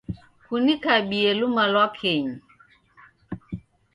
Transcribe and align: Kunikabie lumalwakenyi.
Kunikabie 0.45 1.29
lumalwakenyi. 1.39 2.35